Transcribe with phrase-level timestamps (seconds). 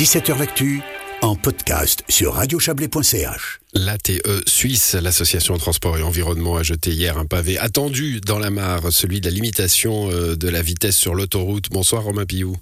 [0.00, 0.80] 17h L'actu
[1.20, 3.60] en podcast sur radiochablais.ch.
[3.74, 8.90] L'ATE Suisse, l'association Transport et Environnement, a jeté hier un pavé attendu dans la mare,
[8.92, 11.68] celui de la limitation euh, de la vitesse sur l'autoroute.
[11.70, 12.56] Bonsoir Romain Pillou.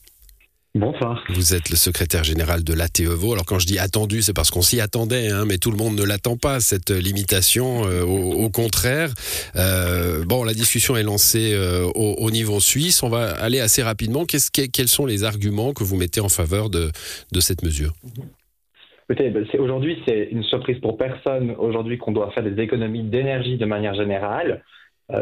[0.78, 1.24] Bonsoir.
[1.30, 3.32] Vous êtes le secrétaire général de l'ATEVO.
[3.32, 5.96] Alors quand je dis attendu, c'est parce qu'on s'y attendait, hein, mais tout le monde
[5.96, 7.82] ne l'attend pas, cette limitation.
[7.84, 9.10] Euh, au, contraire,
[9.56, 13.02] euh, bon, la discussion est lancée euh, au, niveau suisse.
[13.02, 14.24] On va aller assez rapidement.
[14.24, 16.92] quels sont les arguments que vous mettez en faveur de,
[17.40, 17.92] cette mesure?
[19.08, 23.66] Ben, Aujourd'hui, c'est une surprise pour personne aujourd'hui qu'on doit faire des économies d'énergie de
[23.66, 24.62] manière générale.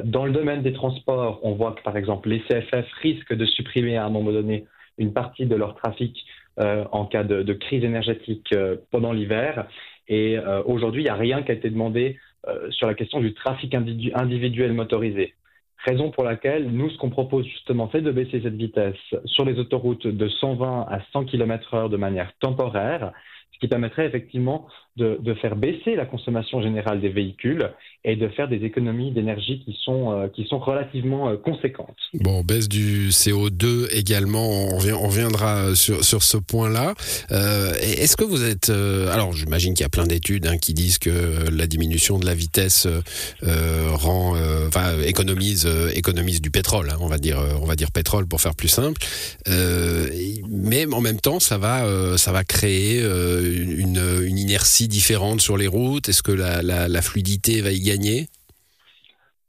[0.04, 3.96] Dans le domaine des transports, on voit que par exemple les CFF risquent de supprimer
[3.96, 4.66] à un moment donné
[4.98, 6.24] une partie de leur trafic
[6.58, 9.66] euh, en cas de, crise énergétique euh, pendant l'hiver.
[10.08, 12.18] Et euh, aujourd'hui, il n'y a rien qui a été demandé
[12.70, 15.34] sur la question du trafic individuel motorisé.
[15.84, 19.58] Raison pour laquelle nous, ce qu'on propose justement, c'est de baisser cette vitesse sur les
[19.58, 23.12] autoroutes de 120 à 100 km/h de manière temporaire,
[23.56, 27.70] ce qui permettrait effectivement de, faire baisser la consommation générale des véhicules
[28.04, 31.96] et de faire des économies d'énergie qui sont, euh, qui sont relativement euh, conséquentes.
[32.14, 36.94] Bon, baisse du CO2 également, on, reviendra sur, sur ce point-là.
[37.30, 38.70] Euh, est-ce que vous êtes...
[38.70, 42.34] alors j'imagine qu'il y a plein d'études hein, qui disent que la diminution de la
[42.34, 42.88] vitesse
[43.42, 44.34] rend,
[45.04, 48.68] économise, économise du pétrole, hein, on, va dire, on va dire pétrole pour faire plus
[48.68, 49.00] simple.
[49.46, 55.66] mais en même temps, ça va, ça va créer une, une inertie différentes sur les
[55.66, 58.26] routes Est-ce que la, fluidité va y gagner?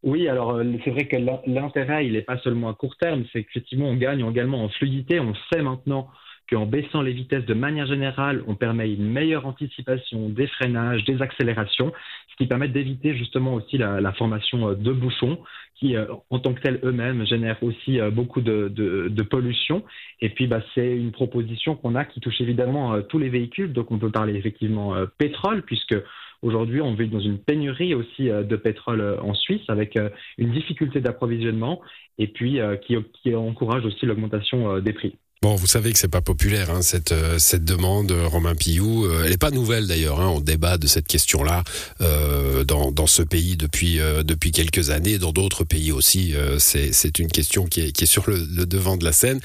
[0.03, 1.17] Oui, alors euh, c'est vrai que
[1.47, 5.19] l'intérêt, il n'est pas seulement à court terme, c'est qu'effectivement, on gagne également en fluidité.
[5.19, 6.07] On sait maintenant
[6.49, 11.21] qu'en baissant les vitesses de manière générale, on permet une meilleure anticipation des freinages, des
[11.21, 11.91] accélérations,
[12.29, 15.39] ce qui permet d'éviter justement aussi la, formation euh, de bouchons
[15.75, 19.83] qui, euh, en tant que tels eux-mêmes, génèrent aussi euh, beaucoup de, pollution.
[20.21, 23.73] Et puis, bah, c'est une proposition qu'on a qui touche évidemment tous les véhicules.
[23.73, 25.95] Donc, on peut parler effectivement pétrole, puisque
[26.43, 29.97] Aujourd'hui, on vit dans une pénurie aussi de pétrole en Suisse avec
[30.37, 31.81] une difficulté d'approvisionnement
[32.19, 35.15] et puis qui encourage aussi l'augmentation des prix.
[35.43, 39.05] Bon, vous savez que c'est pas populaire hein, cette euh, cette demande, euh, Romain Pillou.
[39.05, 40.19] Euh, elle est pas nouvelle d'ailleurs.
[40.19, 41.63] Hein, on débat de cette question-là
[42.01, 46.33] euh, dans dans ce pays depuis depuis quelques années, dans d'autres pays aussi.
[46.57, 49.39] c'est une question qui est qui est sur le, devant de la scène.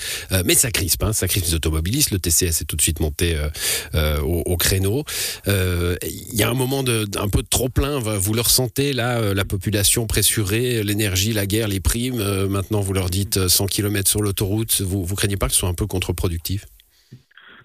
[0.46, 2.10] mais ça crispe, hein, ça crispe les automobilistes.
[2.10, 3.36] Le TCS est tout de suite monté
[3.94, 5.04] au, au, créneau.
[5.46, 7.98] Il y a un moment de un peu de trop plein.
[7.98, 12.46] Vous le ressentez là, la population pressurée, l'énergie, la guerre, les primes.
[12.46, 14.80] maintenant, vous leur dites 100 km sur l'autoroute.
[14.80, 16.64] Vous vous craignez pas que ce soit un peu contre-productif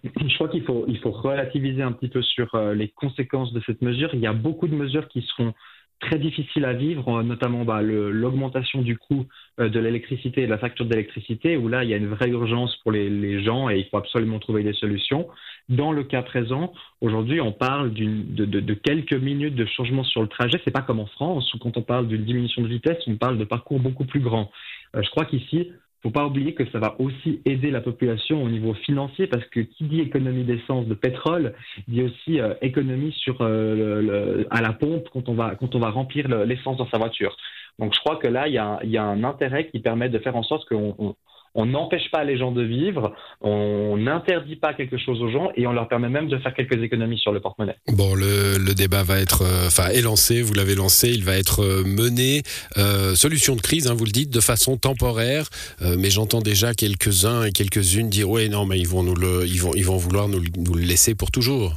[0.03, 4.09] je crois qu'il faut, relativiser un petit peu sur euh, les conséquences de cette mesure.
[4.13, 5.53] Il y a beaucoup de mesures qui seront
[5.99, 9.25] très difficiles à vivre, notamment bah, l'augmentation du coût
[9.59, 12.29] euh, de l'électricité et de la facture d'électricité, où là, il y a une vraie
[12.29, 15.27] urgence pour les, gens et il faut absolument trouver des solutions.
[15.69, 20.61] Dans le cas présent, aujourd'hui, on parle de, quelques minutes de changement sur le trajet.
[20.63, 23.37] C'est pas comme en France, où quand on parle d'une diminution de vitesse, on parle
[23.37, 24.51] de parcours beaucoup plus grands.
[24.95, 25.71] Euh, je crois qu'ici,
[26.03, 29.61] faut pas oublier que ça va aussi aider la population au niveau financier parce que
[29.61, 31.53] qui dit économie d'essence, de pétrole,
[31.87, 35.89] dit aussi euh, économie sur euh, à la pompe quand on va quand on va
[35.89, 37.35] remplir l'essence dans sa voiture.
[37.79, 40.19] Donc je crois que là il y a, y a un intérêt qui permet de
[40.19, 41.15] faire en sorte qu'on
[41.57, 45.65] on n'empêche pas les gens de vivre, on n'interdit pas quelque chose aux gens et
[45.65, 47.75] on leur permet même de faire quelques économies sur le porte-monnaie.
[47.91, 51.63] Bon, le, débat va être, euh, enfin, est lancé, vous l'avez lancé, il va être
[51.63, 52.43] euh, mené.
[52.77, 55.49] Euh, solution de crise, hein, vous le dites, de façon temporaire,
[55.97, 59.59] mais j'entends déjà quelques-uns et quelques-unes dire, ouais, non, mais ils vont nous le, ils
[59.59, 61.73] vont, ils vont vouloir nous, nous le laisser pour toujours.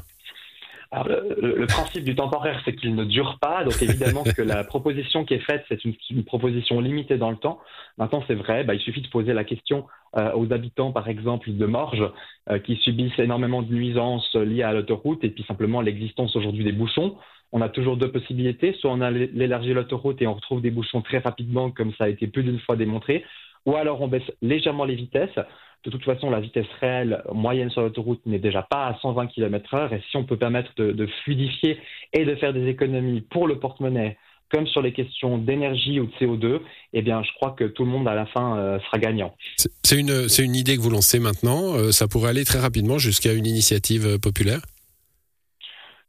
[0.93, 3.63] Le, principe du temporaire, c'est qu'il ne dure pas.
[3.63, 7.61] Donc évidemment que la proposition qui est faite, c'est une, proposition limitée dans le temps.
[7.97, 9.87] Maintenant, c'est vrai, bah, il suffit de poser la question
[10.17, 12.11] euh, aux habitants, par exemple, de Morges,
[12.51, 16.73] euh, qui subissent énormément de nuisances liées à l'autoroute et puis simplement l'existence aujourd'hui des
[16.73, 17.17] bouchons.
[17.53, 18.73] On a toujours deux possibilités.
[18.81, 22.09] Soit on a l'élargi l'autoroute et on retrouve des bouchons très rapidement, comme ça a
[22.09, 23.25] été plus d'une fois démontré,
[23.65, 25.39] ou alors on baisse légèrement les vitesses.
[25.85, 29.95] De toute façon, la vitesse réelle moyenne sur l'autoroute n'est déjà pas à 120 km/h.
[29.95, 31.79] Et si on peut permettre de, fluidifier
[32.13, 34.19] et de faire des économies pour le porte-monnaie,
[34.53, 36.61] comme sur les questions d'énergie ou de CO2,
[36.93, 39.35] eh bien, je crois que tout le monde à la fin euh, sera gagnant.
[39.57, 41.75] C'est une, c'est une idée que vous lancez maintenant.
[41.75, 44.61] Euh, ça pourrait aller très rapidement jusqu'à une initiative euh, populaire?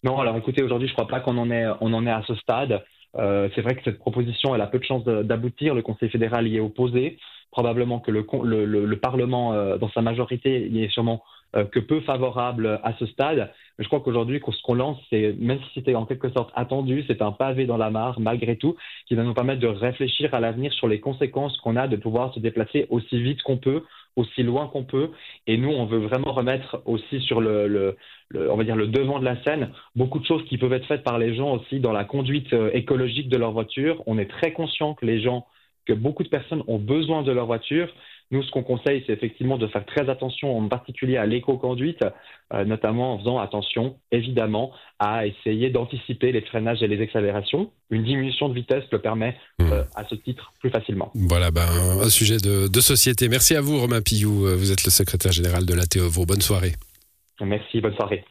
[0.03, 2.23] Non, alors écoutez, aujourd'hui, je ne crois pas qu'on en est, on en est à
[2.27, 2.83] ce stade.
[3.15, 5.75] c'est vrai que cette proposition, elle a peu de chances d'aboutir.
[5.75, 7.19] Le Conseil fédéral y est opposé
[7.51, 11.23] probablement que le, le, le, Parlement, euh, dans sa majorité, y est sûrement
[11.71, 13.51] que peu favorable à ce stade.
[13.77, 17.03] Mais je crois qu'aujourd'hui, ce qu'on lance, c'est, même si c'était en quelque sorte attendu,
[17.07, 20.39] c'est un pavé dans la mare, malgré tout, qui va nous permettre de réfléchir à
[20.39, 23.83] l'avenir sur les conséquences qu'on a de pouvoir se déplacer aussi vite qu'on peut,
[24.15, 25.09] aussi loin qu'on peut.
[25.47, 27.97] Et nous, on veut vraiment remettre aussi sur le,
[28.33, 31.03] on va dire le devant de la scène beaucoup de choses qui peuvent être faites
[31.03, 34.03] par les gens aussi dans la conduite euh, écologique de leur voiture.
[34.05, 35.45] On est très conscient que les gens,
[35.85, 37.87] que beaucoup de personnes ont besoin de leur voiture.
[38.31, 42.01] Nous, ce qu'on conseille, c'est effectivement de faire très attention, en particulier à l'éco-conduite,
[42.53, 47.71] euh, notamment en faisant attention, évidemment, à essayer d'anticiper les freinages et les accélérations.
[47.89, 49.71] Une diminution de vitesse le permet mmh.
[49.71, 51.11] euh, à ce titre plus facilement.
[51.13, 51.67] Voilà, ben,
[52.01, 53.27] un sujet de, de, société.
[53.27, 54.47] Merci à vous, Romain Pillou.
[54.55, 56.25] Vous êtes le secrétaire général de la TEVO.
[56.25, 56.71] Bonne soirée.
[57.41, 58.23] Merci, bonne soirée.